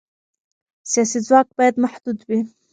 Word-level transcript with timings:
سیاسي 0.91 1.19
ځواک 1.27 1.47
باید 1.57 1.75
محدود 1.83 2.19
وي 2.27 2.39